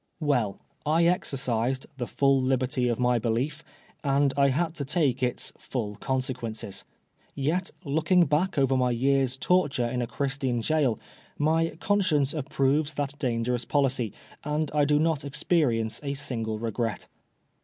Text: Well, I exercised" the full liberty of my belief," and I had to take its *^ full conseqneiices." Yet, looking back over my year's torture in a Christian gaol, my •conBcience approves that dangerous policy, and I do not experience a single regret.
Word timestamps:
Well, 0.19 0.59
I 0.83 1.05
exercised" 1.05 1.85
the 1.99 2.07
full 2.07 2.41
liberty 2.41 2.87
of 2.87 2.97
my 2.99 3.19
belief," 3.19 3.63
and 4.03 4.33
I 4.35 4.47
had 4.49 4.73
to 4.77 4.83
take 4.83 5.21
its 5.21 5.51
*^ 5.51 5.59
full 5.59 5.95
conseqneiices." 5.97 6.85
Yet, 7.35 7.69
looking 7.85 8.25
back 8.25 8.57
over 8.57 8.75
my 8.75 8.89
year's 8.89 9.37
torture 9.37 9.87
in 9.87 10.01
a 10.01 10.07
Christian 10.07 10.61
gaol, 10.61 10.99
my 11.37 11.67
•conBcience 11.79 12.35
approves 12.35 12.95
that 12.95 13.19
dangerous 13.19 13.63
policy, 13.63 14.11
and 14.43 14.71
I 14.73 14.85
do 14.85 14.97
not 14.97 15.23
experience 15.23 15.99
a 16.01 16.15
single 16.15 16.57
regret. 16.57 17.07